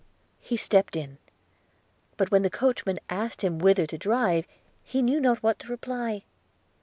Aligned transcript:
He 0.39 0.57
stepped 0.57 0.95
in; 0.95 1.19
but 2.17 2.31
when 2.31 2.41
the 2.41 2.49
coachman 2.49 2.97
asked 3.07 3.43
him 3.43 3.59
whither 3.59 3.85
to 3.85 3.99
drive, 3.99 4.47
he 4.81 5.03
knew 5.03 5.19
not 5.21 5.43
what 5.43 5.59
to 5.59 5.67
reply. 5.67 6.23